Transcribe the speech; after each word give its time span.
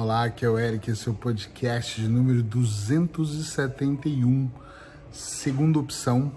Olá, 0.00 0.26
aqui 0.26 0.44
é 0.44 0.48
o 0.48 0.56
Eric, 0.56 0.92
esse 0.92 1.08
é 1.08 1.10
o 1.10 1.14
podcast 1.14 2.00
de 2.00 2.06
número 2.06 2.40
271. 2.40 4.48
Segunda 5.10 5.80
opção, 5.80 6.30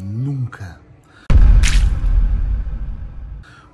nunca. 0.00 0.78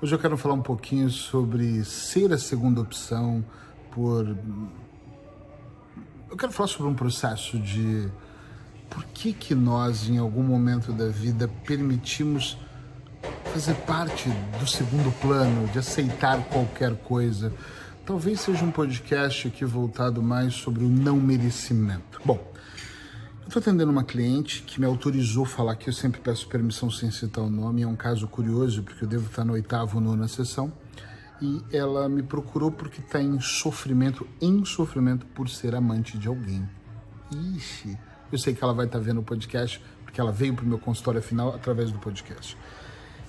Hoje 0.01 0.15
eu 0.15 0.19
quero 0.19 0.39
falar 0.39 0.55
um 0.55 0.63
pouquinho 0.63 1.11
sobre 1.11 1.85
ser 1.85 2.33
a 2.33 2.39
segunda 2.39 2.81
opção 2.81 3.45
por. 3.91 4.35
Eu 6.31 6.37
quero 6.39 6.51
falar 6.51 6.69
sobre 6.69 6.91
um 6.91 6.95
processo 6.95 7.59
de 7.59 8.09
por 8.89 9.05
que 9.05 9.35
que 9.35 9.55
nós, 9.55 10.09
em 10.09 10.17
algum 10.17 10.43
momento 10.43 10.95
da 10.95 11.09
vida, 11.09 11.47
permitimos 11.67 12.57
fazer 13.53 13.75
parte 13.85 14.31
do 14.59 14.67
segundo 14.67 15.13
plano, 15.21 15.69
de 15.69 15.79
aceitar 15.79 16.43
qualquer 16.45 16.95
coisa 17.03 17.53
Talvez 18.11 18.41
seja 18.41 18.65
um 18.65 18.73
podcast 18.73 19.47
aqui 19.47 19.65
voltado 19.65 20.21
mais 20.21 20.55
sobre 20.55 20.83
o 20.83 20.89
não 20.89 21.21
merecimento. 21.21 22.21
Bom, 22.25 22.45
eu 23.43 23.47
estou 23.47 23.61
atendendo 23.61 23.93
uma 23.93 24.03
cliente 24.03 24.63
que 24.63 24.81
me 24.81 24.87
autorizou 24.87 25.45
falar 25.45 25.77
que 25.77 25.89
eu 25.89 25.93
sempre 25.93 26.21
peço 26.21 26.49
permissão 26.49 26.91
sem 26.91 27.09
citar 27.13 27.45
o 27.45 27.49
nome. 27.49 27.83
É 27.83 27.87
um 27.87 27.95
caso 27.95 28.27
curioso, 28.27 28.83
porque 28.83 29.05
eu 29.05 29.09
devo 29.09 29.27
estar 29.27 29.45
no 29.45 29.53
oitavo 29.53 29.99
ou 29.99 30.03
nona 30.03 30.27
sessão. 30.27 30.73
E 31.41 31.63
ela 31.73 32.09
me 32.09 32.21
procurou 32.21 32.73
porque 32.73 33.01
está 33.01 33.23
em 33.23 33.39
sofrimento, 33.41 34.27
em 34.41 34.65
sofrimento 34.65 35.25
por 35.27 35.49
ser 35.49 35.77
amante 35.77 36.19
de 36.19 36.27
alguém. 36.27 36.69
Ixi, 37.55 37.97
eu 38.33 38.39
sei 38.41 38.57
que 38.57 38.65
ela 38.65 38.75
vai 38.75 38.87
estar 38.87 38.99
tá 38.99 39.05
vendo 39.05 39.21
o 39.21 39.23
podcast, 39.23 39.81
porque 40.03 40.21
ela 40.21 40.33
veio 40.33 40.53
para 40.57 40.65
o 40.65 40.69
meu 40.69 40.81
consultório 40.81 41.23
final 41.23 41.55
através 41.55 41.93
do 41.93 41.99
podcast. 42.01 42.57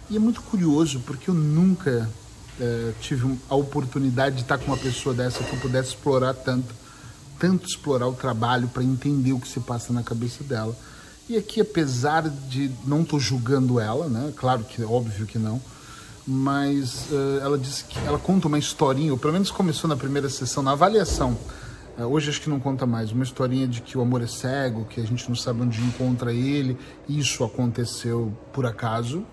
E 0.09 0.16
é 0.16 0.20
muito 0.20 0.41
curioso, 0.41 1.02
porque 1.02 1.30
eu 1.30 1.36
nunca 1.36 2.09
é, 2.60 2.94
tive 3.02 3.38
a 3.50 3.55
oportunidade 3.55 4.38
de 4.38 4.41
estar 4.41 4.58
com 4.58 4.66
uma 4.66 4.78
pessoa 4.78 5.16
dessa 5.16 5.44
que 5.44 5.54
eu 5.54 5.59
pudesse 5.59 5.90
explorar 5.90 6.34
tanto, 6.34 6.73
tanto 7.40 7.68
explorar 7.68 8.08
o 8.08 8.14
trabalho 8.14 8.68
para 8.68 8.84
entender 8.84 9.34
o 9.34 9.39
que 9.39 9.48
se 9.48 9.59
passa 9.59 9.94
na 9.94 10.03
cabeça 10.03 10.44
dela. 10.44 10.75
E 11.30 11.38
aqui, 11.38 11.62
apesar 11.62 12.30
de 12.30 12.70
não 12.86 13.02
estou 13.02 13.20
julgando 13.20 13.80
ela, 13.80 14.08
né? 14.08 14.34
Claro 14.36 14.64
que 14.64 14.84
óbvio 14.84 15.25
que 15.25 15.40
não, 15.40 15.62
mas 16.28 17.06
uh, 17.12 17.40
ela 17.42 17.58
disse 17.58 17.86
que 17.86 17.98
ela 18.00 18.20
conta 18.20 18.48
uma 18.48 18.59
historinha, 18.59 19.12
ou 19.12 19.18
pelo 19.18 19.34
menos 19.34 19.50
começou 19.50 19.88
na 19.88 19.95
primeira 19.95 20.30
sessão, 20.30 20.62
na 20.62 20.72
avaliação. 20.72 21.38
Uh, 21.97 22.03
hoje 22.03 22.30
acho 22.30 22.42
que 22.42 22.50
não 22.50 22.59
conta 22.59 22.86
mais, 22.86 23.12
uma 23.12 23.23
historinha 23.23 23.68
de 23.68 23.81
que 23.81 23.97
o 23.97 24.02
amor 24.02 24.22
é 24.22 24.28
cego, 24.28 24.86
que 24.86 25.00
a 25.00 25.06
gente 25.06 25.28
não 25.30 25.36
sabe 25.36 25.62
onde 25.62 25.81
encontra 25.81 26.34
ele. 26.34 26.78
Isso 27.08 27.44
aconteceu 27.44 28.34
por 28.52 28.66
acaso 28.66 29.25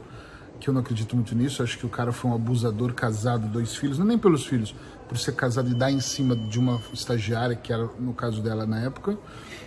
que 0.60 0.68
eu 0.68 0.74
não 0.74 0.80
acredito 0.80 1.14
muito 1.14 1.34
nisso. 1.34 1.62
Acho 1.62 1.78
que 1.78 1.86
o 1.86 1.88
cara 1.88 2.12
foi 2.12 2.30
um 2.30 2.34
abusador 2.34 2.92
casado, 2.92 3.48
dois 3.48 3.76
filhos, 3.76 3.98
não 3.98 4.04
é 4.04 4.08
nem 4.08 4.18
pelos 4.18 4.46
filhos, 4.46 4.74
por 5.08 5.16
ser 5.18 5.32
casado 5.32 5.70
e 5.70 5.74
dar 5.74 5.90
em 5.90 6.00
cima 6.00 6.36
de 6.36 6.58
uma 6.58 6.80
estagiária, 6.92 7.56
que 7.56 7.72
era 7.72 7.88
no 7.98 8.12
caso 8.12 8.42
dela 8.42 8.66
na 8.66 8.80
época, 8.80 9.16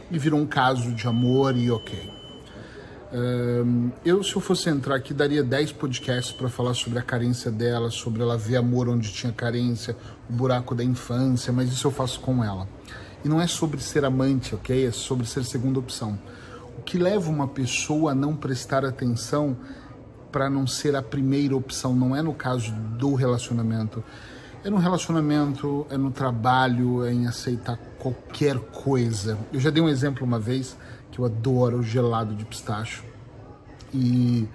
e 0.09 0.19
virou 0.19 0.39
um 0.39 0.45
caso 0.45 0.92
de 0.94 1.08
amor 1.08 1.56
e 1.56 1.72
ok. 1.72 2.22
eu, 4.06 4.23
se 4.23 4.36
eu 4.36 4.42
fosse 4.42 4.69
entrar 4.69 4.95
aqui, 4.95 5.14
daria 5.14 5.44
10 5.44 5.73
podcasts 5.73 6.31
para 6.31 6.50
falar 6.50 6.73
sobre 6.73 7.00
a 7.00 7.02
carência 7.02 7.52
dela, 7.52 7.89
sobre 7.89 8.22
ela 8.22 8.38
ver 8.38 8.58
amor 8.58 8.88
onde 8.88 9.12
tinha 9.12 9.34
carência, 9.34 9.95
o 10.30 10.34
buraco 10.34 10.75
da 10.75 10.84
infância, 10.84 11.52
mas 11.52 11.72
isso 11.72 11.88
eu 11.88 11.92
faço 11.92 12.19
com 12.19 12.44
ela. 12.44 12.67
E 13.23 13.30
não 13.30 13.39
é 13.39 13.47
sobre 13.47 13.81
ser 13.81 14.03
amante, 14.03 14.56
ok? 14.56 14.88
É 14.88 14.92
sobre 14.92 15.28
ser 15.28 15.44
segunda 15.44 15.80
opção. 15.80 16.17
O 16.78 16.81
que 16.81 16.97
leva 16.97 17.30
uma 17.30 17.47
pessoa 17.47 18.12
a 18.12 18.16
não 18.16 18.36
prestar 18.36 18.84
atenção 18.84 19.56
para 20.32 20.50
não 20.50 20.66
ser 20.66 20.96
a 20.96 21.02
primeira 21.02 21.56
opção, 21.56 21.96
não 21.96 22.16
é 22.16 22.22
no 22.22 22.34
caso 22.34 22.72
do 22.72 23.14
relacionamento. 23.14 24.04
É 24.64 24.70
no 24.70 24.78
relacionamento, 24.78 25.88
é 25.90 25.98
no 25.98 26.12
trabalho, 26.12 27.04
é 27.04 27.12
em 27.12 27.28
aceitar 27.28 27.78
qualquer 27.98 28.58
coisa. 28.59 29.38
Eu 29.52 29.59
já 29.59 29.70
dei 29.70 29.82
um 29.82 29.90
exemplo 29.90 30.26
uma 30.26 30.40
vez 30.40 30.78
que 31.12 31.20
eu 31.20 31.26
adoro 31.26 31.82
gelado 31.82 32.36
de 32.36 32.46
pistacho. 32.46 33.04
E 33.94 34.47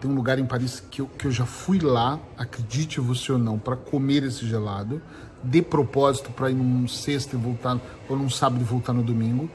tem 0.00 0.10
um 0.10 0.14
lugar 0.14 0.38
em 0.38 0.44
Paris 0.44 0.80
que 0.90 1.00
eu, 1.00 1.06
que 1.06 1.26
eu 1.26 1.30
já 1.30 1.46
fui 1.46 1.80
lá, 1.80 2.20
acredite 2.36 3.00
você 3.00 3.32
ou 3.32 3.38
não, 3.38 3.58
para 3.58 3.74
comer 3.74 4.22
esse 4.22 4.46
gelado, 4.46 5.00
de 5.42 5.62
propósito 5.62 6.30
para 6.30 6.50
ir 6.50 6.54
num 6.54 6.86
sexta 6.86 7.34
e 7.34 7.38
voltar, 7.38 7.78
ou 8.08 8.16
num 8.16 8.30
sábado 8.30 8.60
e 8.60 8.64
voltar 8.64 8.92
no 8.92 9.02
domingo 9.02 9.50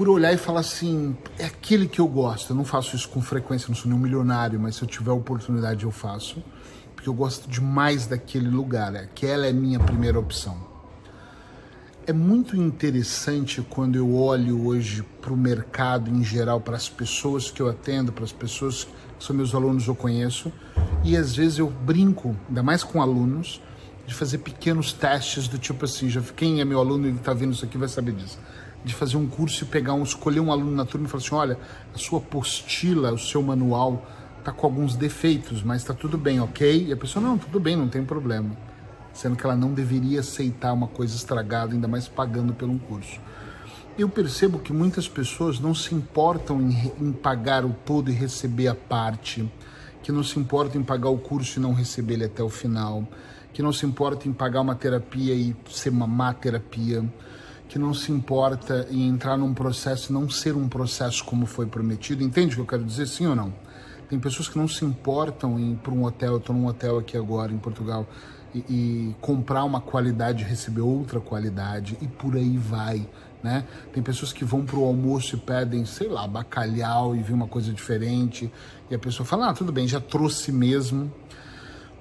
por 0.00 0.08
olhar 0.08 0.32
e 0.32 0.38
falar 0.38 0.60
assim, 0.60 1.14
é 1.38 1.44
aquele 1.44 1.86
que 1.86 2.00
eu 2.00 2.08
gosto. 2.08 2.52
Eu 2.52 2.56
não 2.56 2.64
faço 2.64 2.96
isso 2.96 3.06
com 3.10 3.20
frequência, 3.20 3.68
não 3.68 3.74
sou 3.74 3.86
nenhum 3.86 4.00
milionário, 4.00 4.58
mas 4.58 4.76
se 4.76 4.82
eu 4.82 4.88
tiver 4.88 5.12
oportunidade 5.12 5.84
eu 5.84 5.90
faço, 5.90 6.42
porque 6.94 7.06
eu 7.06 7.12
gosto 7.12 7.50
demais 7.50 8.06
daquele 8.06 8.48
lugar. 8.48 8.96
Aquela 8.96 9.46
é 9.46 9.52
minha 9.52 9.78
primeira 9.78 10.18
opção. 10.18 10.56
É 12.06 12.14
muito 12.14 12.56
interessante 12.56 13.60
quando 13.60 13.96
eu 13.96 14.14
olho 14.14 14.66
hoje 14.66 15.04
para 15.20 15.34
o 15.34 15.36
mercado 15.36 16.08
em 16.08 16.24
geral, 16.24 16.62
para 16.62 16.76
as 16.76 16.88
pessoas 16.88 17.50
que 17.50 17.60
eu 17.60 17.68
atendo, 17.68 18.10
para 18.10 18.24
as 18.24 18.32
pessoas 18.32 18.84
que 19.18 19.22
são 19.22 19.36
meus 19.36 19.54
alunos 19.54 19.86
eu 19.86 19.94
conheço, 19.94 20.50
e 21.04 21.14
às 21.14 21.36
vezes 21.36 21.58
eu 21.58 21.68
brinco, 21.68 22.34
ainda 22.48 22.62
mais 22.62 22.82
com 22.82 23.02
alunos, 23.02 23.60
de 24.06 24.14
fazer 24.14 24.38
pequenos 24.38 24.94
testes 24.94 25.46
do 25.46 25.58
tipo 25.58 25.84
assim, 25.84 26.08
já 26.08 26.22
quem 26.22 26.62
é 26.62 26.64
meu 26.64 26.80
aluno 26.80 27.06
e 27.06 27.10
está 27.10 27.34
vendo 27.34 27.52
isso 27.52 27.66
aqui 27.66 27.76
vai 27.76 27.86
saber 27.86 28.12
disso 28.12 28.38
de 28.84 28.94
fazer 28.94 29.16
um 29.16 29.26
curso 29.26 29.64
e 29.64 29.66
pegar 29.66 29.94
um, 29.94 30.02
escolher 30.02 30.40
um 30.40 30.50
aluno 30.50 30.70
na 30.70 30.84
turma 30.84 31.06
e 31.06 31.10
falar 31.10 31.22
assim, 31.22 31.34
olha, 31.34 31.58
a 31.94 31.98
sua 31.98 32.18
apostila, 32.18 33.12
o 33.12 33.18
seu 33.18 33.42
manual 33.42 34.06
tá 34.42 34.52
com 34.52 34.66
alguns 34.66 34.96
defeitos, 34.96 35.62
mas 35.62 35.84
tá 35.84 35.92
tudo 35.92 36.16
bem, 36.16 36.40
ok? 36.40 36.86
E 36.88 36.92
a 36.92 36.96
pessoa, 36.96 37.22
não, 37.22 37.36
tudo 37.36 37.60
bem, 37.60 37.76
não 37.76 37.88
tem 37.88 38.04
problema. 38.04 38.56
Sendo 39.12 39.36
que 39.36 39.44
ela 39.44 39.56
não 39.56 39.74
deveria 39.74 40.20
aceitar 40.20 40.72
uma 40.72 40.86
coisa 40.86 41.14
estragada, 41.14 41.74
ainda 41.74 41.86
mais 41.86 42.08
pagando 42.08 42.54
pelo 42.54 42.72
um 42.72 42.78
curso. 42.78 43.20
Eu 43.98 44.08
percebo 44.08 44.58
que 44.58 44.72
muitas 44.72 45.08
pessoas 45.08 45.60
não 45.60 45.74
se 45.74 45.94
importam 45.94 46.60
em, 46.62 46.92
em 46.98 47.12
pagar 47.12 47.64
o 47.64 47.74
todo 47.84 48.10
e 48.10 48.14
receber 48.14 48.68
a 48.68 48.74
parte, 48.74 49.50
que 50.02 50.10
não 50.10 50.22
se 50.22 50.38
importam 50.38 50.80
em 50.80 50.84
pagar 50.84 51.10
o 51.10 51.18
curso 51.18 51.58
e 51.58 51.62
não 51.62 51.74
receber 51.74 52.14
ele 52.14 52.24
até 52.24 52.42
o 52.42 52.48
final, 52.48 53.06
que 53.52 53.62
não 53.62 53.72
se 53.72 53.84
importam 53.84 54.30
em 54.30 54.34
pagar 54.34 54.62
uma 54.62 54.74
terapia 54.74 55.34
e 55.34 55.54
ser 55.68 55.90
uma 55.90 56.06
má 56.06 56.32
terapia, 56.32 57.04
que 57.70 57.78
não 57.78 57.94
se 57.94 58.10
importa 58.10 58.88
em 58.90 59.06
entrar 59.06 59.36
num 59.36 59.54
processo 59.54 60.10
e 60.10 60.12
não 60.12 60.28
ser 60.28 60.56
um 60.56 60.68
processo 60.68 61.24
como 61.24 61.46
foi 61.46 61.66
prometido. 61.66 62.24
Entende 62.24 62.52
o 62.52 62.56
que 62.56 62.60
eu 62.62 62.66
quero 62.66 62.84
dizer, 62.84 63.06
sim 63.06 63.28
ou 63.28 63.36
não? 63.36 63.54
Tem 64.08 64.18
pessoas 64.18 64.48
que 64.48 64.58
não 64.58 64.66
se 64.66 64.84
importam 64.84 65.56
em 65.56 65.74
ir 65.74 65.76
para 65.76 65.92
um 65.92 66.04
hotel, 66.04 66.32
eu 66.32 66.38
estou 66.38 66.54
num 66.54 66.66
hotel 66.66 66.98
aqui 66.98 67.16
agora 67.16 67.52
em 67.52 67.58
Portugal, 67.58 68.08
e, 68.52 68.58
e, 68.58 69.16
comprar 69.20 69.62
uma 69.62 69.80
qualidade 69.80 70.42
e 70.42 70.46
receber 70.46 70.80
outra 70.80 71.20
qualidade, 71.20 71.96
e 72.02 72.08
por 72.08 72.34
aí 72.34 72.58
vai. 72.58 73.08
Né? 73.40 73.64
Tem 73.92 74.02
pessoas 74.02 74.32
que 74.32 74.44
vão 74.44 74.66
para 74.66 74.76
o 74.76 74.84
almoço 74.84 75.36
e 75.36 75.38
pedem, 75.38 75.84
sei 75.84 76.08
lá, 76.08 76.26
bacalhau 76.26 77.14
e 77.14 77.22
vê 77.22 77.32
uma 77.32 77.46
coisa 77.46 77.72
diferente, 77.72 78.52
e 78.90 78.94
a 78.96 78.98
pessoa 78.98 79.24
fala: 79.24 79.48
ah, 79.48 79.54
tudo 79.54 79.70
bem, 79.70 79.86
já 79.86 80.00
trouxe 80.00 80.50
mesmo. 80.50 81.08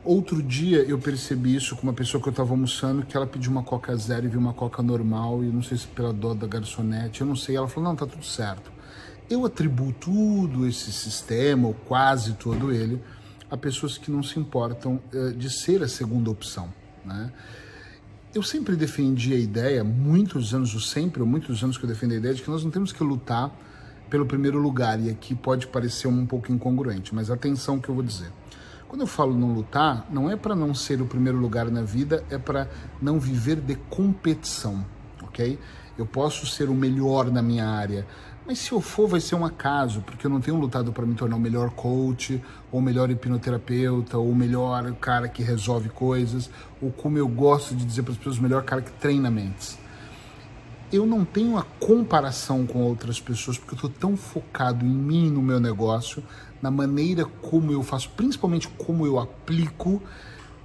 Outro 0.03 0.41
dia 0.41 0.79
eu 0.83 0.97
percebi 0.97 1.55
isso 1.55 1.75
com 1.75 1.83
uma 1.83 1.93
pessoa 1.93 2.21
que 2.21 2.29
eu 2.29 2.31
estava 2.31 2.51
almoçando, 2.51 3.05
que 3.05 3.17
ela 3.17 3.27
pediu 3.27 3.51
uma 3.51 3.63
coca 3.63 3.95
zero 3.97 4.25
e 4.25 4.29
viu 4.29 4.39
uma 4.39 4.53
coca 4.53 4.81
normal, 4.81 5.43
e 5.43 5.47
não 5.47 5.61
sei 5.61 5.77
se 5.77 5.87
pela 5.87 6.13
dó 6.13 6.33
da 6.33 6.47
garçonete, 6.47 7.21
eu 7.21 7.27
não 7.27 7.35
sei. 7.35 7.57
Ela 7.57 7.67
falou: 7.67 7.89
não, 7.89 7.95
tá 7.95 8.05
tudo 8.05 8.25
certo. 8.25 8.71
Eu 9.29 9.45
atribuo 9.45 9.91
tudo 9.91 10.65
esse 10.65 10.91
sistema, 10.91 11.67
ou 11.67 11.73
quase 11.73 12.33
todo 12.33 12.71
ele, 12.71 13.01
a 13.51 13.57
pessoas 13.57 13.97
que 13.97 14.09
não 14.09 14.23
se 14.23 14.39
importam 14.39 15.01
uh, 15.13 15.33
de 15.33 15.49
ser 15.49 15.83
a 15.83 15.87
segunda 15.87 16.31
opção. 16.31 16.73
Né? 17.05 17.31
Eu 18.33 18.41
sempre 18.41 18.75
defendi 18.75 19.33
a 19.33 19.37
ideia, 19.37 19.83
muitos 19.83 20.53
anos, 20.53 20.73
ou 20.73 20.79
sempre, 20.79 21.21
ou 21.21 21.27
muitos 21.27 21.61
anos 21.63 21.77
que 21.77 21.83
eu 21.83 21.89
defendo 21.89 22.13
a 22.13 22.15
ideia 22.15 22.33
de 22.33 22.41
que 22.41 22.49
nós 22.49 22.63
não 22.63 22.71
temos 22.71 22.91
que 22.91 23.03
lutar 23.03 23.51
pelo 24.09 24.25
primeiro 24.25 24.57
lugar, 24.57 24.99
e 24.99 25.09
aqui 25.09 25.35
pode 25.35 25.67
parecer 25.67 26.07
um 26.07 26.25
pouco 26.25 26.51
incongruente, 26.51 27.13
mas 27.13 27.29
atenção 27.29 27.79
que 27.79 27.89
eu 27.89 27.93
vou 27.93 28.03
dizer. 28.03 28.31
Quando 28.89 29.01
eu 29.01 29.07
falo 29.07 29.37
não 29.37 29.53
lutar, 29.53 30.07
não 30.09 30.31
é 30.31 30.35
para 30.35 30.55
não 30.55 30.73
ser 30.73 30.99
o 30.99 31.05
primeiro 31.05 31.37
lugar 31.37 31.69
na 31.69 31.83
vida, 31.83 32.23
é 32.27 32.39
para 32.39 32.67
não 32.99 33.19
viver 33.19 33.57
de 33.57 33.75
competição, 33.75 34.83
ok? 35.21 35.59
Eu 35.95 36.07
posso 36.07 36.47
ser 36.47 36.69
o 36.69 36.73
melhor 36.73 37.29
na 37.29 37.39
minha 37.39 37.67
área, 37.67 38.07
mas 38.47 38.57
se 38.57 38.71
eu 38.71 38.81
for, 38.81 39.07
vai 39.07 39.19
ser 39.19 39.35
um 39.35 39.45
acaso, 39.45 40.01
porque 40.01 40.25
eu 40.25 40.31
não 40.31 40.41
tenho 40.41 40.57
lutado 40.57 40.91
para 40.91 41.05
me 41.05 41.13
tornar 41.13 41.35
o 41.35 41.39
melhor 41.39 41.69
coach, 41.69 42.43
ou 42.71 42.79
o 42.79 42.81
melhor 42.81 43.11
hipnoterapeuta, 43.11 44.17
ou 44.17 44.31
o 44.31 44.35
melhor 44.35 44.91
cara 44.93 45.27
que 45.27 45.43
resolve 45.43 45.89
coisas, 45.89 46.49
ou 46.81 46.91
como 46.91 47.15
eu 47.15 47.27
gosto 47.27 47.75
de 47.75 47.85
dizer 47.85 48.01
para 48.01 48.13
as 48.13 48.17
pessoas, 48.17 48.39
o 48.39 48.41
melhor 48.41 48.63
cara 48.63 48.81
que 48.81 48.91
treina 48.93 49.29
mentes. 49.29 49.77
Eu 50.91 51.05
não 51.05 51.23
tenho 51.23 51.59
a 51.59 51.63
comparação 51.79 52.65
com 52.65 52.81
outras 52.81 53.21
pessoas, 53.21 53.59
porque 53.59 53.73
eu 53.73 53.75
estou 53.75 53.89
tão 53.91 54.17
focado 54.17 54.83
em 54.83 54.89
mim, 54.89 55.29
no 55.29 55.43
meu 55.43 55.59
negócio, 55.59 56.23
na 56.61 56.71
maneira 56.71 57.25
como 57.25 57.71
eu 57.71 57.83
faço, 57.83 58.09
principalmente 58.11 58.67
como 58.67 59.05
eu 59.05 59.19
aplico, 59.19 60.01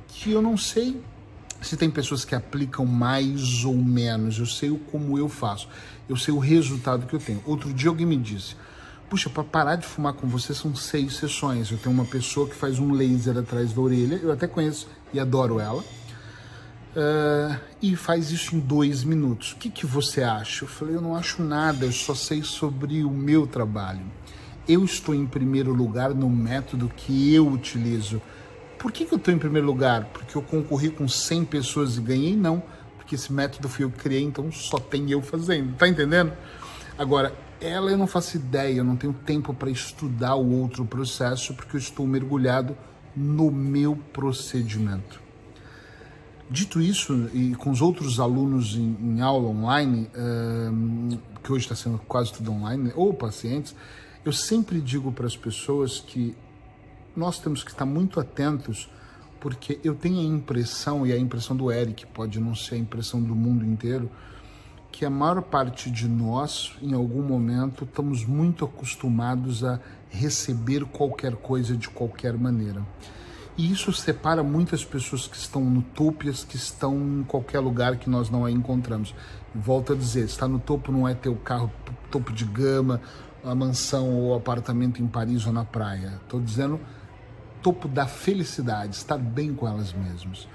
que 0.08 0.32
eu 0.32 0.42
não 0.42 0.56
sei 0.56 1.00
se 1.60 1.76
tem 1.76 1.90
pessoas 1.90 2.24
que 2.24 2.34
aplicam 2.34 2.84
mais 2.84 3.64
ou 3.64 3.74
menos. 3.74 4.38
Eu 4.38 4.46
sei 4.46 4.70
como 4.90 5.18
eu 5.18 5.28
faço. 5.28 5.68
Eu 6.08 6.16
sei 6.16 6.34
o 6.34 6.38
resultado 6.38 7.06
que 7.06 7.14
eu 7.14 7.20
tenho. 7.20 7.42
Outro 7.46 7.72
dia 7.72 7.88
alguém 7.88 8.06
me 8.06 8.16
disse: 8.16 8.56
Puxa, 9.08 9.30
para 9.30 9.44
parar 9.44 9.76
de 9.76 9.86
fumar 9.86 10.12
com 10.12 10.26
você 10.26 10.54
são 10.54 10.74
seis 10.74 11.16
sessões. 11.16 11.70
Eu 11.70 11.78
tenho 11.78 11.94
uma 11.94 12.04
pessoa 12.04 12.48
que 12.48 12.54
faz 12.54 12.78
um 12.78 12.92
laser 12.92 13.38
atrás 13.38 13.72
da 13.72 13.80
orelha. 13.80 14.20
Eu 14.22 14.32
até 14.32 14.46
conheço 14.46 14.88
e 15.12 15.20
adoro 15.20 15.58
ela. 15.58 15.82
Uh, 16.94 17.58
e 17.82 17.96
faz 17.96 18.30
isso 18.30 18.54
em 18.54 18.60
dois 18.60 19.02
minutos. 19.02 19.52
O 19.52 19.56
que, 19.56 19.68
que 19.68 19.84
você 19.84 20.22
acha? 20.22 20.64
Eu 20.64 20.68
falei, 20.68 20.94
eu 20.94 21.00
não 21.00 21.16
acho 21.16 21.42
nada, 21.42 21.86
eu 21.86 21.92
só 21.92 22.14
sei 22.14 22.44
sobre 22.44 23.02
o 23.02 23.10
meu 23.10 23.48
trabalho. 23.48 24.04
Eu 24.66 24.84
estou 24.84 25.14
em 25.14 25.26
primeiro 25.26 25.72
lugar 25.72 26.14
no 26.14 26.28
método 26.30 26.90
que 26.96 27.34
eu 27.34 27.48
utilizo. 27.48 28.20
Por 28.78 28.90
que, 28.90 29.04
que 29.04 29.12
eu 29.12 29.18
estou 29.18 29.32
em 29.32 29.38
primeiro 29.38 29.66
lugar? 29.66 30.06
Porque 30.06 30.36
eu 30.36 30.42
concorri 30.42 30.90
com 30.90 31.08
100 31.08 31.44
pessoas 31.44 31.96
e 31.96 32.00
ganhei? 32.00 32.36
Não, 32.36 32.62
porque 32.96 33.14
esse 33.14 33.32
método 33.32 33.68
fui 33.68 33.84
eu 33.84 33.90
que 33.90 33.98
criei, 33.98 34.22
então 34.22 34.50
só 34.50 34.78
tem 34.78 35.10
eu 35.10 35.20
fazendo, 35.20 35.76
tá 35.76 35.86
entendendo? 35.86 36.32
Agora, 36.96 37.34
ela 37.60 37.90
eu 37.90 37.98
não 37.98 38.06
faço 38.06 38.36
ideia, 38.36 38.78
eu 38.78 38.84
não 38.84 38.96
tenho 38.96 39.12
tempo 39.12 39.52
para 39.52 39.70
estudar 39.70 40.34
o 40.36 40.60
outro 40.60 40.84
processo, 40.84 41.54
porque 41.54 41.76
eu 41.76 41.80
estou 41.80 42.06
mergulhado 42.06 42.76
no 43.14 43.50
meu 43.50 43.96
procedimento. 44.12 45.20
Dito 46.50 46.80
isso, 46.80 47.28
e 47.32 47.54
com 47.54 47.70
os 47.70 47.80
outros 47.80 48.20
alunos 48.20 48.76
em, 48.76 48.96
em 49.00 49.20
aula 49.20 49.48
online, 49.48 50.10
uh, 50.14 51.18
que 51.42 51.52
hoje 51.52 51.64
está 51.64 51.74
sendo 51.74 51.98
quase 52.06 52.32
tudo 52.32 52.52
online, 52.52 52.92
ou 52.94 53.14
pacientes, 53.14 53.74
eu 54.24 54.32
sempre 54.32 54.80
digo 54.80 55.12
para 55.12 55.26
as 55.26 55.36
pessoas 55.36 56.00
que 56.00 56.34
nós 57.14 57.38
temos 57.38 57.62
que 57.62 57.70
estar 57.70 57.84
muito 57.84 58.18
atentos, 58.18 58.88
porque 59.38 59.78
eu 59.84 59.94
tenho 59.94 60.18
a 60.18 60.22
impressão, 60.22 61.06
e 61.06 61.12
a 61.12 61.18
impressão 61.18 61.54
do 61.54 61.70
Eric 61.70 62.06
pode 62.06 62.40
não 62.40 62.54
ser 62.54 62.76
a 62.76 62.78
impressão 62.78 63.22
do 63.22 63.34
mundo 63.34 63.64
inteiro, 63.64 64.10
que 64.90 65.04
a 65.04 65.10
maior 65.10 65.42
parte 65.42 65.90
de 65.90 66.08
nós, 66.08 66.72
em 66.80 66.94
algum 66.94 67.22
momento, 67.22 67.84
estamos 67.84 68.24
muito 68.24 68.64
acostumados 68.64 69.62
a 69.62 69.78
receber 70.08 70.84
qualquer 70.86 71.36
coisa 71.36 71.76
de 71.76 71.88
qualquer 71.88 72.38
maneira. 72.38 72.82
E 73.58 73.70
isso 73.70 73.92
separa 73.92 74.42
muitas 74.42 74.84
pessoas 74.84 75.26
que 75.26 75.36
estão 75.36 75.64
no 75.64 75.82
topo 75.82 76.26
e 76.26 76.30
as 76.30 76.42
que 76.42 76.56
estão 76.56 76.96
em 76.96 77.24
qualquer 77.24 77.60
lugar 77.60 77.96
que 77.96 78.08
nós 78.08 78.30
não 78.30 78.44
a 78.44 78.50
encontramos. 78.50 79.14
Volto 79.54 79.92
a 79.92 79.96
dizer, 79.96 80.24
estar 80.24 80.48
no 80.48 80.58
topo 80.58 80.90
não 80.90 81.06
é 81.06 81.14
ter 81.14 81.28
o 81.28 81.36
carro 81.36 81.70
topo 82.10 82.32
de 82.32 82.44
gama, 82.44 83.00
a 83.44 83.54
mansão 83.54 84.10
ou 84.10 84.34
apartamento 84.34 85.02
em 85.02 85.06
Paris 85.06 85.46
ou 85.46 85.52
na 85.52 85.64
praia. 85.64 86.18
Estou 86.22 86.40
dizendo 86.40 86.80
topo 87.62 87.88
da 87.88 88.06
felicidade, 88.06 88.96
estar 88.96 89.18
bem 89.18 89.54
com 89.54 89.66
elas 89.66 89.92
mesmas. 89.92 90.46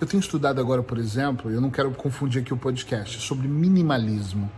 Eu 0.00 0.06
tenho 0.06 0.20
estudado 0.20 0.60
agora, 0.60 0.82
por 0.82 0.98
exemplo, 0.98 1.50
eu 1.50 1.60
não 1.60 1.70
quero 1.70 1.90
confundir 1.92 2.42
aqui 2.42 2.52
o 2.52 2.56
podcast, 2.56 3.20
sobre 3.20 3.46
minimalismo. 3.46 4.50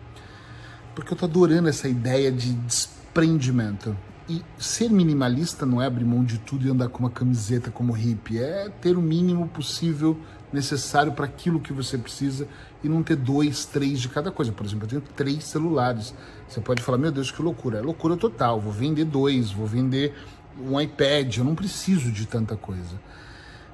Porque 0.95 1.13
eu 1.13 1.15
estou 1.15 1.29
adorando 1.29 1.69
essa 1.69 1.89
ideia 1.89 2.31
de 2.31 2.53
desprendimento. 2.53 3.97
E 4.29 4.43
ser 4.59 4.91
minimalista 4.91 5.67
não 5.67 5.83
é 5.83 5.87
abrir 5.87 6.05
mão 6.05 6.25
de 6.25 6.39
tudo 6.39 6.67
e 6.67 6.71
andar 6.71 6.89
com 6.89 7.01
uma 7.01 7.11
camiseta 7.11 7.71
como 7.71 7.93
hippie, 7.93 8.39
é 8.39 8.71
ter 8.81 8.97
o 8.97 9.03
mínimo 9.03 9.49
possível 9.49 10.19
necessário 10.55 11.13
para 11.13 11.27
aquilo 11.27 11.61
que 11.61 11.73
você 11.73 11.99
precisa 11.99 12.49
e 12.83 12.89
não 12.89 13.03
ter 13.03 13.17
dois, 13.17 13.65
três 13.65 14.01
de 14.01 14.09
cada 14.09 14.31
coisa. 14.31 14.53
Por 14.53 14.65
exemplo, 14.65 14.85
eu 14.85 14.89
tenho 14.89 15.03
três 15.15 15.45
celulares. 15.45 16.15
Você 16.49 16.61
pode 16.61 16.83
falar, 16.83 16.99
meu 16.99 17.13
Deus, 17.13 17.31
que 17.31 17.43
loucura. 17.43 17.79
É 17.79 17.83
loucura 17.83 18.17
total. 18.17 18.61
Vou 18.61 18.73
vender 18.73 19.05
dois, 19.05 19.51
vou 19.51 19.67
vender 19.67 20.15
um 20.59 20.81
iPad. 20.81 21.37
Eu 21.37 21.45
não 21.45 21.55
preciso 21.55 22.11
de 22.11 22.27
tanta 22.27 22.57
coisa. 22.57 23.01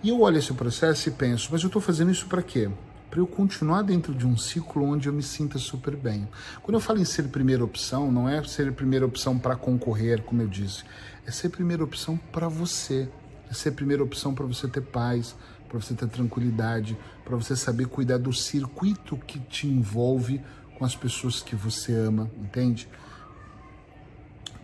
E 0.03 0.09
eu 0.09 0.21
olho 0.23 0.39
esse 0.39 0.53
processo 0.55 1.09
e 1.09 1.13
penso, 1.13 1.49
mas 1.53 1.63
eu 1.63 1.67
estou 1.67 1.83
fazendo 1.83 2.11
isso 2.11 2.27
para 2.27 2.43
quê? 2.43 2.71
para 3.11 3.19
eu 3.19 3.27
continuar 3.27 3.83
dentro 3.83 4.15
de 4.15 4.25
um 4.25 4.37
ciclo 4.37 4.85
onde 4.85 5.09
eu 5.09 5.13
me 5.13 5.23
sinta 5.23 5.59
super 5.59 5.97
bem. 5.97 6.29
Quando 6.63 6.77
eu 6.77 6.81
falo 6.81 7.01
em 7.01 7.05
ser 7.05 7.25
primeira 7.25 7.65
opção, 7.65 8.11
não 8.11 8.29
é 8.29 8.43
ser 8.45 8.73
primeira 8.73 9.05
opção 9.05 9.37
para 9.37 9.57
concorrer, 9.57 10.23
como 10.23 10.41
eu 10.41 10.47
disse, 10.47 10.85
é 11.27 11.31
ser 11.33 11.49
primeira 11.49 11.83
opção 11.83 12.17
para 12.17 12.49
você. 12.49 13.09
É 13.51 13.55
ser 13.55 13.73
primeira 13.73 14.03
opção 14.03 14.33
para 14.33 14.47
você 14.47 14.69
ter 14.69 14.81
paz, 14.81 15.35
para 15.71 15.81
você 15.81 15.95
ter 15.95 16.09
tranquilidade, 16.09 16.99
para 17.25 17.37
você 17.37 17.55
saber 17.55 17.87
cuidar 17.87 18.19
do 18.19 18.33
circuito 18.33 19.17
que 19.17 19.39
te 19.39 19.69
envolve 19.69 20.43
com 20.77 20.85
as 20.85 20.97
pessoas 20.97 21.41
que 21.41 21.55
você 21.55 21.95
ama, 21.95 22.29
entende? 22.37 22.89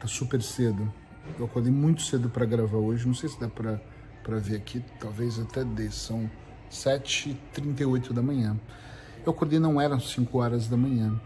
Tá 0.00 0.08
super 0.08 0.43
cedo. 0.43 0.93
Eu 1.38 1.47
acordei 1.47 1.73
muito 1.73 2.03
cedo 2.03 2.29
para 2.29 2.44
gravar 2.44 2.79
hoje, 2.79 3.06
não 3.06 3.14
sei 3.14 3.29
se 3.29 3.41
dá 3.41 3.49
para 3.49 3.81
para 4.26 4.41
ver 4.41 4.56
aqui, 4.56 4.82
talvez 4.99 5.38
até 5.38 5.62
dê, 5.62 5.88
são 5.88 6.29
7h38 6.69 8.12
da 8.12 8.20
manhã. 8.20 8.59
Eu 9.25 9.31
acordei, 9.31 9.61
não 9.61 9.81
eram 9.81 10.00
5 10.00 10.37
horas 10.37 10.67
da 10.67 10.76
manhã. 10.76 11.20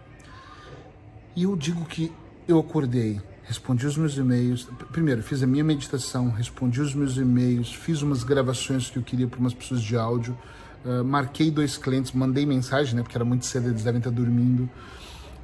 E 1.35 1.45
eu 1.45 1.57
digo 1.57 1.83
que 1.87 2.13
eu 2.47 2.59
acordei, 2.59 3.19
respondi 3.51 3.85
os 3.85 3.97
meus 3.97 4.17
e-mails. 4.17 4.69
Primeiro, 4.93 5.25
fiz 5.25 5.43
a 5.43 5.47
minha 5.47 5.65
meditação, 5.65 6.31
respondi 6.31 6.81
os 6.81 6.95
meus 6.95 7.17
e-mails, 7.17 7.75
fiz 7.75 8.01
umas 8.01 8.23
gravações 8.23 8.89
que 8.89 8.97
eu 8.97 9.03
queria 9.03 9.27
para 9.27 9.41
umas 9.41 9.53
pessoas 9.53 9.83
de 9.83 9.97
áudio, 9.97 10.39
uh, 10.85 11.05
marquei 11.05 11.51
dois 11.51 11.77
clientes, 11.77 12.13
mandei 12.13 12.47
mensagem, 12.47 12.95
né, 12.95 13.03
porque 13.03 13.17
era 13.17 13.25
muito 13.25 13.45
cedo, 13.45 13.69
eles 13.69 13.83
devem 13.83 13.99
estar 13.99 14.11
dormindo. 14.11 14.71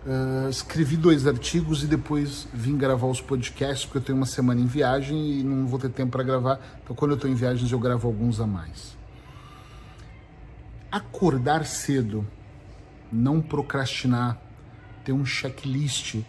Uh, 0.06 0.48
escrevi 0.48 0.96
dois 0.96 1.26
artigos 1.26 1.82
e 1.82 1.88
depois 1.88 2.46
vim 2.54 2.76
gravar 2.76 3.08
os 3.08 3.20
podcasts, 3.20 3.84
porque 3.84 3.98
eu 3.98 4.02
tenho 4.02 4.16
uma 4.16 4.26
semana 4.26 4.60
em 4.60 4.66
viagem 4.66 5.40
e 5.40 5.42
não 5.42 5.66
vou 5.66 5.80
ter 5.80 5.90
tempo 5.90 6.12
para 6.12 6.22
gravar. 6.22 6.60
Então, 6.84 6.94
quando 6.94 7.10
eu 7.10 7.16
estou 7.16 7.28
em 7.28 7.34
viagens, 7.34 7.72
eu 7.72 7.78
gravo 7.80 8.06
alguns 8.06 8.40
a 8.40 8.46
mais 8.46 8.96
acordar 10.92 11.66
cedo, 11.66 12.26
não 13.12 13.42
procrastinar, 13.42 14.40
ter 15.04 15.12
um 15.12 15.26
checklist 15.26 16.22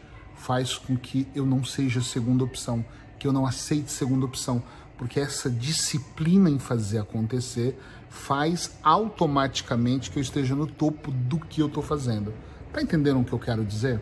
faz 0.48 0.78
com 0.78 0.96
que 0.96 1.28
eu 1.36 1.46
não 1.46 1.62
seja 1.62 2.02
segunda 2.02 2.42
opção, 2.42 2.86
que 3.20 3.28
eu 3.28 3.34
não 3.34 3.46
aceite 3.46 3.92
segunda 3.92 4.26
opção, 4.26 4.64
porque 4.98 5.20
essa 5.20 5.50
disciplina 5.50 6.50
em 6.50 6.58
fazer 6.58 7.00
acontecer 7.00 7.78
faz 8.10 8.78
automaticamente 8.82 10.10
que 10.10 10.18
eu 10.18 10.22
esteja 10.22 10.56
no 10.56 10.66
topo 10.66 11.12
do 11.12 11.38
que 11.38 11.62
eu 11.62 11.68
estou 11.68 11.84
fazendo. 11.84 12.34
Tá 12.72 12.82
entendendo 12.82 13.20
o 13.20 13.26
que 13.26 13.34
eu 13.34 13.40
quero 13.40 13.66
dizer? 13.66 14.00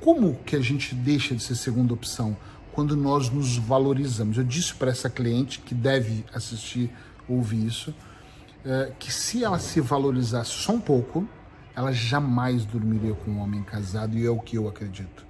Como 0.00 0.36
que 0.46 0.54
a 0.54 0.60
gente 0.60 0.94
deixa 0.94 1.34
de 1.34 1.42
ser 1.42 1.56
segunda 1.56 1.92
opção 1.92 2.36
quando 2.72 2.96
nós 2.96 3.28
nos 3.28 3.56
valorizamos? 3.56 4.38
Eu 4.38 4.44
disse 4.44 4.72
para 4.72 4.92
essa 4.92 5.10
cliente 5.10 5.58
que 5.58 5.74
deve 5.74 6.24
assistir, 6.32 6.92
ouvir 7.28 7.66
isso, 7.66 7.92
é, 8.64 8.92
que 9.00 9.12
se 9.12 9.42
ela 9.42 9.58
se 9.58 9.80
valorizasse 9.80 10.52
só 10.52 10.74
um 10.74 10.80
pouco, 10.80 11.28
ela 11.74 11.90
jamais 11.90 12.64
dormiria 12.64 13.14
com 13.14 13.32
um 13.32 13.40
homem 13.40 13.64
casado, 13.64 14.16
e 14.16 14.24
é 14.24 14.30
o 14.30 14.38
que 14.38 14.56
eu 14.56 14.68
acredito. 14.68 15.26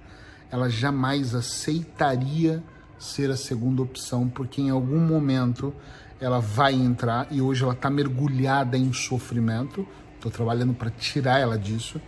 Ela 0.51 0.69
jamais 0.69 1.35
aceitaria 1.35 2.63
ser 2.97 3.29
a 3.29 3.37
segunda 3.37 3.81
opção, 3.81 4.27
porque 4.27 4.61
em 4.61 4.69
algum 4.69 4.99
momento 4.99 5.73
ela 6.19 6.39
vai 6.39 6.73
entrar 6.73 7.27
e 7.29 7.41
hoje 7.41 7.63
ela 7.63 7.73
está 7.73 7.89
mergulhada 7.89 8.77
em 8.77 8.91
sofrimento. 8.91 9.87
Estou 10.15 10.31
trabalhando 10.31 10.73
para 10.73 10.89
tirar 10.89 11.39
ela 11.39 11.57
disso, 11.57 12.01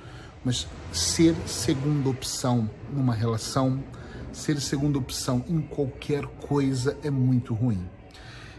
mas 0.44 0.68
ser 0.92 1.36
segunda 1.46 2.10
opção 2.10 2.70
numa 2.92 3.14
relação, 3.14 3.84
ser 4.32 4.60
segunda 4.60 4.98
opção 4.98 5.44
em 5.48 5.62
qualquer 5.62 6.26
coisa 6.26 6.98
é 7.04 7.10
muito 7.10 7.54
ruim. 7.54 7.88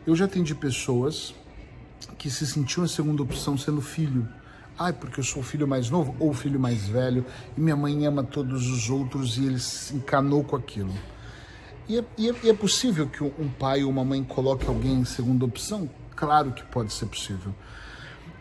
Eu 0.07 0.15
já 0.15 0.27
atendi 0.27 0.55
pessoas 0.55 1.35
que 2.17 2.31
se 2.31 2.47
sentiu 2.47 2.85
a 2.85 2.89
segunda 2.89 3.23
opção 3.23 3.57
sendo 3.59 3.81
filho. 3.81 4.29
Ai, 4.83 4.95
porque 4.95 5.21
eu 5.21 5.25
sou 5.25 5.43
o 5.43 5.45
filho 5.45 5.69
mais 5.69 5.91
novo 5.91 6.17
ou 6.19 6.31
o 6.31 6.33
filho 6.33 6.59
mais 6.59 6.89
velho 6.89 7.27
e 7.55 7.61
minha 7.61 7.77
mãe 7.77 8.07
ama 8.07 8.25
todos 8.25 8.67
os 8.67 8.89
outros 8.89 9.37
e 9.37 9.45
ele 9.45 9.59
se 9.59 9.95
encanou 9.95 10.43
com 10.43 10.57
aquilo. 10.57 10.95
E 11.87 11.99
é, 11.99 12.05
e 12.17 12.31
é, 12.31 12.35
e 12.45 12.49
é 12.49 12.55
possível 12.55 13.07
que 13.07 13.23
um 13.23 13.51
pai 13.59 13.85
ou 13.85 13.91
uma 13.91 14.03
mãe 14.03 14.25
coloque 14.25 14.67
alguém 14.67 14.95
em 14.95 15.05
segunda 15.05 15.45
opção? 15.45 15.87
Claro 16.17 16.53
que 16.53 16.65
pode 16.65 16.95
ser 16.95 17.05
possível. 17.05 17.55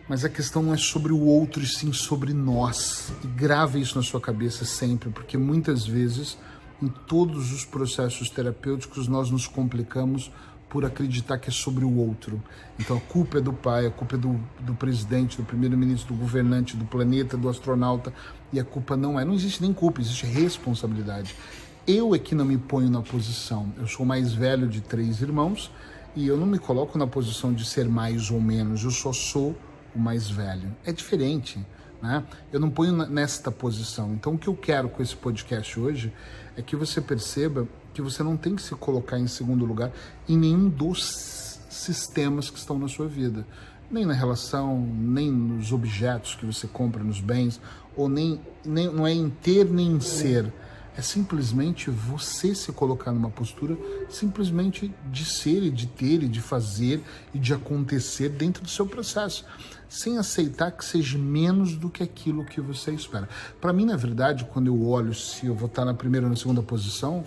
Mas 0.08 0.24
a 0.24 0.30
questão 0.30 0.62
não 0.62 0.72
é 0.72 0.78
sobre 0.78 1.12
o 1.12 1.20
outro, 1.20 1.62
e 1.62 1.66
sim 1.66 1.92
sobre 1.92 2.32
nós. 2.32 3.12
E 3.22 3.26
grave 3.26 3.78
isso 3.78 3.94
na 3.96 4.02
sua 4.02 4.20
cabeça 4.20 4.64
sempre, 4.64 5.10
porque 5.10 5.36
muitas 5.36 5.86
vezes, 5.86 6.38
em 6.82 6.88
todos 6.88 7.52
os 7.52 7.66
processos 7.66 8.30
terapêuticos, 8.30 9.06
nós 9.08 9.30
nos 9.30 9.46
complicamos 9.46 10.32
por 10.70 10.84
acreditar 10.84 11.36
que 11.36 11.50
é 11.50 11.52
sobre 11.52 11.84
o 11.84 11.96
outro. 11.98 12.40
Então 12.78 12.96
a 12.96 13.00
culpa 13.00 13.38
é 13.38 13.40
do 13.40 13.52
pai, 13.52 13.86
a 13.86 13.90
culpa 13.90 14.14
é 14.14 14.18
do, 14.18 14.40
do 14.60 14.74
presidente, 14.74 15.36
do 15.36 15.42
primeiro-ministro, 15.42 16.14
do 16.14 16.20
governante, 16.20 16.76
do 16.76 16.84
planeta, 16.84 17.36
do 17.36 17.48
astronauta, 17.48 18.14
e 18.52 18.60
a 18.60 18.64
culpa 18.64 18.96
não 18.96 19.18
é. 19.18 19.24
Não 19.24 19.34
existe 19.34 19.60
nem 19.60 19.72
culpa, 19.72 20.00
existe 20.00 20.24
responsabilidade. 20.24 21.34
Eu 21.86 22.14
é 22.14 22.18
que 22.18 22.36
não 22.36 22.44
me 22.44 22.56
ponho 22.56 22.88
na 22.88 23.02
posição. 23.02 23.72
Eu 23.76 23.88
sou 23.88 24.06
o 24.06 24.08
mais 24.08 24.32
velho 24.32 24.68
de 24.68 24.80
três 24.80 25.20
irmãos 25.20 25.72
e 26.14 26.26
eu 26.26 26.36
não 26.36 26.46
me 26.46 26.58
coloco 26.58 26.96
na 26.96 27.06
posição 27.06 27.52
de 27.52 27.64
ser 27.64 27.88
mais 27.88 28.30
ou 28.30 28.40
menos, 28.40 28.84
eu 28.84 28.90
só 28.90 29.12
sou 29.12 29.56
o 29.94 29.98
mais 29.98 30.30
velho. 30.30 30.74
É 30.84 30.92
diferente. 30.92 31.58
Né? 32.02 32.24
Eu 32.52 32.60
não 32.60 32.70
ponho 32.70 32.92
nesta 33.06 33.50
posição. 33.50 34.12
Então, 34.14 34.34
o 34.34 34.38
que 34.38 34.48
eu 34.48 34.54
quero 34.54 34.88
com 34.88 35.02
esse 35.02 35.14
podcast 35.14 35.78
hoje 35.78 36.12
é 36.56 36.62
que 36.62 36.74
você 36.74 37.00
perceba 37.00 37.66
que 37.92 38.00
você 38.00 38.22
não 38.22 38.36
tem 38.36 38.54
que 38.54 38.62
se 38.62 38.74
colocar 38.74 39.18
em 39.18 39.26
segundo 39.26 39.64
lugar 39.64 39.92
em 40.28 40.36
nenhum 40.36 40.68
dos 40.68 41.58
sistemas 41.68 42.50
que 42.50 42.58
estão 42.58 42.78
na 42.78 42.88
sua 42.88 43.06
vida. 43.06 43.46
Nem 43.90 44.06
na 44.06 44.14
relação, 44.14 44.78
nem 44.78 45.30
nos 45.30 45.72
objetos 45.72 46.34
que 46.34 46.46
você 46.46 46.66
compra, 46.68 47.02
nos 47.02 47.20
bens, 47.20 47.60
ou 47.96 48.08
nem, 48.08 48.40
nem 48.64 48.86
não 48.86 49.06
é 49.06 49.12
em 49.12 49.28
ter 49.28 49.68
nem 49.68 49.88
em 49.88 50.00
ser, 50.00 50.52
é 50.96 51.02
simplesmente 51.02 51.90
você 51.90 52.54
se 52.54 52.72
colocar 52.72 53.12
numa 53.12 53.30
postura 53.30 53.76
simplesmente 54.08 54.92
de 55.10 55.24
ser 55.24 55.62
e 55.62 55.70
de 55.70 55.86
ter 55.86 56.22
e 56.22 56.28
de 56.28 56.40
fazer 56.40 57.00
e 57.32 57.38
de 57.38 57.54
acontecer 57.54 58.28
dentro 58.28 58.62
do 58.62 58.68
seu 58.68 58.86
processo, 58.86 59.44
sem 59.88 60.18
aceitar 60.18 60.72
que 60.72 60.84
seja 60.84 61.16
menos 61.16 61.76
do 61.76 61.88
que 61.88 62.02
aquilo 62.02 62.44
que 62.44 62.60
você 62.60 62.92
espera. 62.92 63.28
Para 63.60 63.72
mim, 63.72 63.84
na 63.84 63.96
verdade, 63.96 64.44
quando 64.52 64.66
eu 64.66 64.86
olho 64.86 65.14
se 65.14 65.46
eu 65.46 65.54
vou 65.54 65.68
estar 65.68 65.84
na 65.84 65.94
primeira 65.94 66.26
ou 66.26 66.30
na 66.30 66.36
segunda 66.36 66.62
posição, 66.62 67.24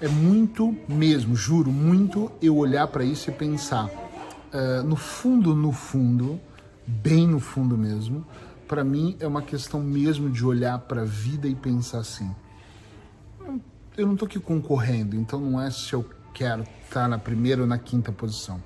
é 0.00 0.08
muito 0.08 0.76
mesmo, 0.88 1.34
juro, 1.34 1.70
muito 1.70 2.30
eu 2.40 2.56
olhar 2.56 2.86
para 2.86 3.04
isso 3.04 3.30
e 3.30 3.32
pensar, 3.32 3.86
uh, 3.86 4.82
no 4.82 4.96
fundo, 4.96 5.54
no 5.54 5.72
fundo, 5.72 6.40
bem 6.86 7.26
no 7.26 7.38
fundo 7.38 7.76
mesmo, 7.76 8.26
para 8.66 8.84
mim 8.84 9.16
é 9.20 9.26
uma 9.26 9.42
questão 9.42 9.80
mesmo 9.80 10.30
de 10.30 10.44
olhar 10.44 10.78
para 10.78 11.02
a 11.02 11.04
vida 11.04 11.48
e 11.48 11.54
pensar 11.54 11.98
assim 11.98 12.30
eu 13.96 14.06
não 14.06 14.14
estou 14.14 14.26
aqui 14.26 14.38
concorrendo, 14.38 15.16
então 15.16 15.40
não 15.40 15.60
é 15.60 15.70
se 15.70 15.92
eu 15.92 16.08
quero 16.32 16.62
estar 16.62 17.02
tá 17.02 17.08
na 17.08 17.18
primeira 17.18 17.62
ou 17.62 17.66
na 17.66 17.78
quinta 17.78 18.10
posição. 18.10 18.62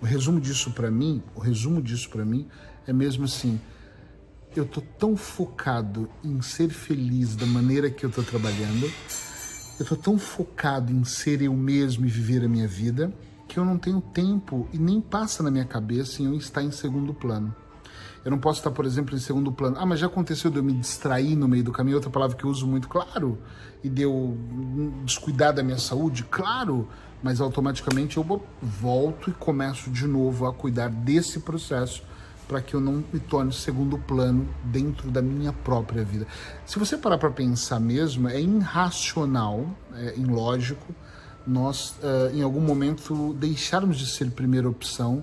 O 0.00 0.06
resumo 0.06 0.40
disso 0.40 0.70
para 0.70 0.90
mim, 0.90 1.22
o 1.34 1.40
resumo 1.40 1.82
disso 1.82 2.08
para 2.08 2.24
mim 2.24 2.48
é 2.86 2.92
mesmo 2.92 3.24
assim, 3.24 3.60
eu 4.56 4.64
tô 4.64 4.80
tão 4.80 5.16
focado 5.16 6.08
em 6.24 6.40
ser 6.40 6.70
feliz 6.70 7.36
da 7.36 7.46
maneira 7.46 7.90
que 7.90 8.04
eu 8.04 8.10
tô 8.10 8.22
trabalhando, 8.22 8.90
eu 9.78 9.84
tô 9.84 9.96
tão 9.96 10.18
focado 10.18 10.92
em 10.92 11.04
ser 11.04 11.42
eu 11.42 11.54
mesmo 11.54 12.06
e 12.06 12.08
viver 12.08 12.44
a 12.44 12.48
minha 12.48 12.66
vida, 12.66 13.12
que 13.46 13.58
eu 13.58 13.64
não 13.64 13.76
tenho 13.76 14.00
tempo 14.00 14.68
e 14.72 14.78
nem 14.78 15.00
passa 15.00 15.42
na 15.42 15.50
minha 15.50 15.64
cabeça 15.64 16.22
em 16.22 16.26
eu 16.26 16.34
estar 16.34 16.62
em 16.62 16.70
segundo 16.70 17.12
plano. 17.12 17.54
Eu 18.24 18.30
não 18.30 18.38
posso 18.38 18.60
estar, 18.60 18.70
por 18.70 18.84
exemplo, 18.84 19.14
em 19.16 19.18
segundo 19.18 19.50
plano. 19.50 19.76
Ah, 19.78 19.86
mas 19.86 19.98
já 19.98 20.06
aconteceu 20.06 20.50
de 20.50 20.58
eu 20.58 20.62
me 20.62 20.72
distrair 20.72 21.34
no 21.36 21.48
meio 21.48 21.64
do 21.64 21.72
caminho, 21.72 21.96
outra 21.96 22.10
palavra 22.10 22.36
que 22.36 22.44
eu 22.44 22.50
uso 22.50 22.66
muito, 22.66 22.88
claro. 22.88 23.38
E 23.82 23.88
de 23.88 24.02
eu 24.02 24.36
descuidar 25.04 25.54
da 25.54 25.62
minha 25.62 25.78
saúde, 25.78 26.24
claro. 26.24 26.86
Mas 27.22 27.40
automaticamente 27.40 28.16
eu 28.16 28.42
volto 28.62 29.30
e 29.30 29.32
começo 29.32 29.90
de 29.90 30.06
novo 30.06 30.46
a 30.46 30.52
cuidar 30.52 30.88
desse 30.88 31.40
processo 31.40 32.02
para 32.46 32.60
que 32.60 32.74
eu 32.74 32.80
não 32.80 33.04
me 33.12 33.20
torne 33.20 33.52
segundo 33.52 33.96
plano 33.96 34.48
dentro 34.64 35.08
da 35.08 35.22
minha 35.22 35.52
própria 35.52 36.02
vida. 36.02 36.26
Se 36.66 36.80
você 36.80 36.96
parar 36.96 37.16
para 37.16 37.30
pensar 37.30 37.78
mesmo, 37.78 38.28
é 38.28 38.40
irracional, 38.40 39.66
é 39.94 40.16
ilógico, 40.16 40.92
nós, 41.46 41.94
uh, 42.02 42.34
em 42.34 42.42
algum 42.42 42.60
momento, 42.60 43.34
deixarmos 43.34 43.98
de 43.98 44.06
ser 44.06 44.30
primeira 44.32 44.68
opção 44.68 45.22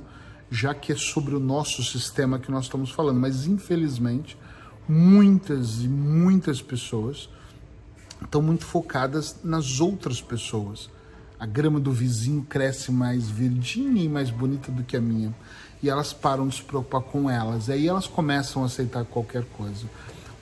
já 0.49 0.73
que 0.73 0.91
é 0.91 0.95
sobre 0.95 1.35
o 1.35 1.39
nosso 1.39 1.83
sistema 1.83 2.39
que 2.39 2.51
nós 2.51 2.65
estamos 2.65 2.91
falando. 2.91 3.19
Mas, 3.19 3.45
infelizmente, 3.45 4.37
muitas 4.87 5.83
e 5.83 5.87
muitas 5.87 6.61
pessoas 6.61 7.29
estão 8.23 8.41
muito 8.41 8.65
focadas 8.65 9.37
nas 9.43 9.79
outras 9.79 10.21
pessoas. 10.21 10.89
A 11.39 11.45
grama 11.45 11.79
do 11.79 11.91
vizinho 11.91 12.45
cresce 12.49 12.91
mais 12.91 13.29
verdinha 13.29 14.01
e 14.01 14.09
mais 14.09 14.29
bonita 14.29 14.71
do 14.71 14.83
que 14.83 14.97
a 14.97 15.01
minha. 15.01 15.35
E 15.83 15.89
elas 15.89 16.11
param 16.11 16.47
de 16.47 16.55
se 16.55 16.63
preocupar 16.63 17.01
com 17.01 17.29
elas. 17.29 17.69
Aí 17.69 17.87
elas 17.87 18.07
começam 18.07 18.63
a 18.63 18.65
aceitar 18.65 19.05
qualquer 19.05 19.43
coisa. 19.45 19.85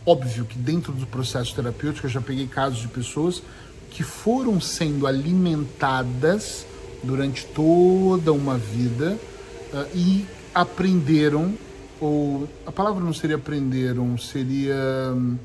Óbvio 0.05 0.45
que 0.45 0.57
dentro 0.57 0.93
do 0.93 1.05
processo 1.07 1.53
terapêutico 1.53 2.05
eu 2.05 2.11
já 2.11 2.21
peguei 2.21 2.47
casos 2.47 2.79
de 2.79 2.87
pessoas 2.87 3.41
que 3.89 4.03
foram 4.03 4.61
sendo 4.61 5.07
alimentadas 5.07 6.65
durante 7.03 7.45
toda 7.47 8.31
uma 8.31 8.57
vida 8.57 9.17
e 9.93 10.25
aprenderam, 10.53 11.53
ou 11.99 12.47
a 12.65 12.71
palavra 12.71 13.03
não 13.03 13.13
seria 13.13 13.35
aprenderam, 13.35 14.17
seria 14.17 14.75
hum, 15.15 15.37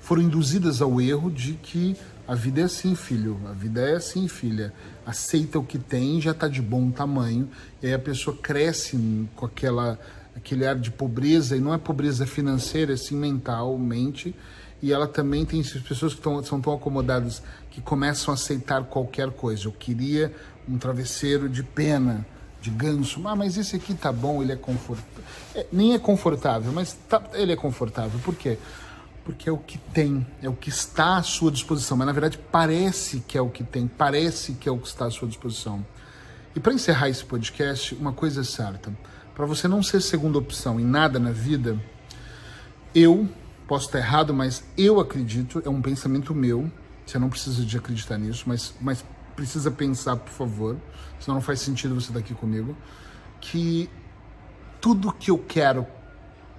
foram 0.00 0.22
induzidas 0.22 0.80
ao 0.80 1.00
erro 1.00 1.30
de 1.30 1.54
que 1.54 1.96
a 2.28 2.34
vida 2.34 2.60
é 2.60 2.64
assim, 2.64 2.94
filho, 2.94 3.40
a 3.48 3.52
vida 3.52 3.80
é 3.80 3.94
assim, 3.94 4.26
filha. 4.26 4.72
Aceita 5.04 5.58
o 5.58 5.64
que 5.64 5.78
tem, 5.78 6.20
já 6.20 6.32
está 6.32 6.48
de 6.48 6.60
bom 6.60 6.90
tamanho. 6.90 7.48
E 7.82 7.86
aí 7.86 7.94
a 7.94 7.98
pessoa 7.98 8.36
cresce 8.36 8.98
com 9.36 9.46
aquela 9.46 9.98
aquele 10.36 10.66
ar 10.66 10.76
de 10.76 10.90
pobreza, 10.90 11.56
e 11.56 11.60
não 11.60 11.72
é 11.72 11.78
pobreza 11.78 12.26
financeira, 12.26 12.92
é 12.92 12.96
sim 12.96 13.16
mentalmente. 13.16 14.34
E 14.82 14.92
ela 14.92 15.08
também 15.08 15.46
tem 15.46 15.62
pessoas 15.62 16.14
que 16.14 16.20
tão, 16.20 16.42
são 16.44 16.60
tão 16.60 16.74
acomodadas 16.74 17.42
que 17.70 17.80
começam 17.80 18.32
a 18.32 18.34
aceitar 18.34 18.84
qualquer 18.84 19.30
coisa. 19.30 19.66
Eu 19.66 19.72
queria 19.72 20.32
um 20.68 20.76
travesseiro 20.76 21.48
de 21.48 21.62
pena 21.62 22.26
de 22.66 22.70
ganso. 22.70 23.26
Ah, 23.26 23.36
mas 23.36 23.56
esse 23.56 23.76
aqui 23.76 23.94
tá 23.94 24.10
bom, 24.10 24.42
ele 24.42 24.52
é 24.52 24.56
confortável. 24.56 25.24
É, 25.54 25.66
nem 25.72 25.94
é 25.94 25.98
confortável, 25.98 26.72
mas 26.72 26.92
tá, 27.08 27.22
ele 27.34 27.52
é 27.52 27.56
confortável. 27.56 28.18
Por 28.20 28.34
quê? 28.34 28.58
Porque 29.24 29.48
é 29.48 29.52
o 29.52 29.58
que 29.58 29.78
tem, 29.78 30.26
é 30.42 30.48
o 30.48 30.52
que 30.52 30.68
está 30.68 31.16
à 31.16 31.22
sua 31.22 31.50
disposição. 31.50 31.96
Mas 31.96 32.06
na 32.06 32.12
verdade 32.12 32.38
parece 32.50 33.20
que 33.20 33.38
é 33.38 33.40
o 33.40 33.48
que 33.48 33.62
tem, 33.62 33.86
parece 33.86 34.52
que 34.54 34.68
é 34.68 34.72
o 34.72 34.78
que 34.78 34.88
está 34.88 35.06
à 35.06 35.10
sua 35.10 35.28
disposição. 35.28 35.84
E 36.54 36.60
para 36.60 36.72
encerrar 36.72 37.08
esse 37.08 37.24
podcast, 37.24 37.94
uma 37.94 38.12
coisa 38.12 38.40
é 38.40 38.44
certa: 38.44 38.92
para 39.34 39.46
você 39.46 39.68
não 39.68 39.82
ser 39.82 40.00
segunda 40.00 40.38
opção 40.38 40.80
em 40.80 40.84
nada 40.84 41.18
na 41.18 41.30
vida, 41.30 41.78
eu 42.94 43.28
posso 43.68 43.86
estar 43.86 43.98
errado, 43.98 44.34
mas 44.34 44.64
eu 44.76 44.98
acredito, 44.98 45.62
é 45.64 45.68
um 45.68 45.80
pensamento 45.80 46.34
meu. 46.34 46.70
Você 47.04 47.18
não 47.20 47.28
precisa 47.28 47.64
de 47.64 47.76
acreditar 47.76 48.18
nisso, 48.18 48.44
mas, 48.46 48.74
mas 48.80 49.04
precisa 49.36 49.70
pensar, 49.70 50.16
por 50.16 50.32
favor, 50.32 50.76
senão 51.20 51.36
não 51.36 51.42
faz 51.42 51.60
sentido 51.60 51.94
você 51.94 52.08
estar 52.08 52.18
aqui 52.18 52.34
comigo, 52.34 52.74
que 53.40 53.88
tudo 54.80 55.12
que 55.12 55.30
eu 55.30 55.38
quero 55.38 55.86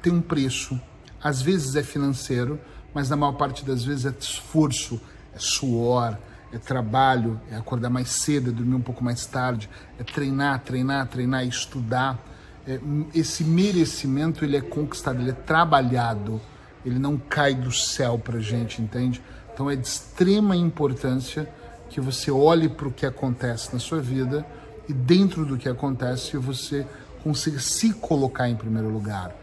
tem 0.01 0.13
um 0.13 0.21
preço. 0.21 0.79
Às 1.21 1.41
vezes 1.41 1.75
é 1.75 1.83
financeiro, 1.83 2.59
mas 2.93 3.09
na 3.09 3.15
maior 3.15 3.33
parte 3.33 3.65
das 3.65 3.83
vezes 3.83 4.05
é 4.05 4.13
esforço, 4.17 5.01
é 5.33 5.39
suor, 5.39 6.17
é 6.53 6.57
trabalho, 6.57 7.39
é 7.51 7.55
acordar 7.55 7.89
mais 7.89 8.09
cedo, 8.09 8.51
é 8.51 8.53
dormir 8.53 8.75
um 8.75 8.81
pouco 8.81 9.03
mais 9.03 9.25
tarde, 9.25 9.69
é 9.99 10.03
treinar, 10.03 10.61
treinar, 10.61 11.07
treinar, 11.07 11.45
estudar. 11.45 12.17
É, 12.65 12.79
esse 13.13 13.43
merecimento 13.43 14.45
ele 14.45 14.55
é 14.55 14.61
conquistado, 14.61 15.19
ele 15.21 15.31
é 15.31 15.33
trabalhado, 15.33 16.39
ele 16.85 16.99
não 16.99 17.17
cai 17.17 17.53
do 17.55 17.71
céu 17.71 18.19
pra 18.19 18.39
gente, 18.39 18.81
entende? 18.81 19.21
Então 19.53 19.69
é 19.69 19.75
de 19.75 19.87
extrema 19.87 20.55
importância 20.55 21.49
que 21.89 22.01
você 22.01 22.29
olhe 22.31 22.69
para 22.69 22.87
o 22.87 22.91
que 22.91 23.05
acontece 23.05 23.73
na 23.73 23.79
sua 23.79 23.99
vida 23.99 24.45
e 24.87 24.93
dentro 24.93 25.45
do 25.45 25.57
que 25.57 25.67
acontece 25.67 26.37
você 26.37 26.85
consiga 27.23 27.59
se 27.59 27.93
colocar 27.93 28.47
em 28.49 28.55
primeiro 28.55 28.89
lugar. 28.89 29.35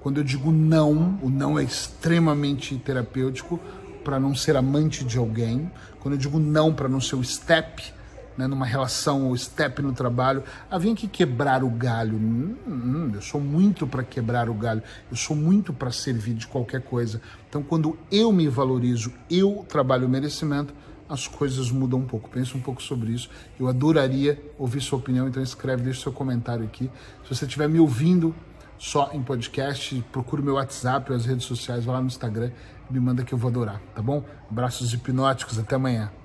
Quando 0.00 0.18
eu 0.18 0.24
digo 0.24 0.50
não, 0.50 1.18
o 1.22 1.30
não 1.30 1.58
é 1.58 1.62
extremamente 1.62 2.76
terapêutico 2.76 3.60
para 4.04 4.18
não 4.18 4.34
ser 4.34 4.56
amante 4.56 5.04
de 5.04 5.16
alguém. 5.16 5.70
Quando 6.00 6.14
eu 6.14 6.18
digo 6.18 6.38
não 6.38 6.72
para 6.72 6.88
não 6.88 7.00
ser 7.00 7.16
o 7.16 7.24
step, 7.24 7.92
né, 8.36 8.46
numa 8.46 8.66
relação 8.66 9.28
ou 9.28 9.36
step 9.36 9.80
no 9.82 9.92
trabalho, 9.92 10.42
ah, 10.70 10.78
vem 10.78 10.92
aqui 10.92 11.06
quebrar 11.06 11.62
o 11.62 11.70
galho. 11.70 12.16
Hum, 12.16 12.56
hum, 12.66 13.10
eu 13.14 13.22
sou 13.22 13.40
muito 13.40 13.86
para 13.86 14.02
quebrar 14.02 14.48
o 14.48 14.54
galho, 14.54 14.82
eu 15.10 15.16
sou 15.16 15.36
muito 15.36 15.72
para 15.72 15.90
servir 15.90 16.34
de 16.34 16.46
qualquer 16.46 16.82
coisa. 16.82 17.20
Então, 17.48 17.62
quando 17.62 17.96
eu 18.10 18.32
me 18.32 18.48
valorizo, 18.48 19.12
eu 19.30 19.64
trabalho 19.68 20.06
o 20.06 20.10
merecimento, 20.10 20.74
as 21.12 21.28
coisas 21.28 21.70
mudam 21.70 22.00
um 22.00 22.06
pouco. 22.06 22.30
Pense 22.30 22.56
um 22.56 22.60
pouco 22.60 22.82
sobre 22.82 23.12
isso. 23.12 23.28
Eu 23.60 23.68
adoraria 23.68 24.42
ouvir 24.58 24.80
sua 24.80 24.98
opinião, 24.98 25.28
então 25.28 25.42
escreve, 25.42 25.82
deixa 25.82 26.02
seu 26.02 26.12
comentário 26.12 26.64
aqui. 26.64 26.90
Se 27.22 27.34
você 27.34 27.44
estiver 27.44 27.68
me 27.68 27.78
ouvindo 27.78 28.34
só 28.78 29.10
em 29.12 29.22
podcast, 29.22 30.02
procure 30.10 30.42
meu 30.42 30.54
WhatsApp 30.54 31.12
as 31.12 31.26
redes 31.26 31.44
sociais, 31.44 31.84
vai 31.84 31.94
lá 31.94 32.00
no 32.00 32.06
Instagram, 32.06 32.50
me 32.90 32.98
manda 32.98 33.22
que 33.22 33.32
eu 33.32 33.38
vou 33.38 33.50
adorar, 33.50 33.80
tá 33.94 34.02
bom? 34.02 34.24
Abraços 34.50 34.92
hipnóticos, 34.92 35.58
até 35.58 35.76
amanhã. 35.76 36.21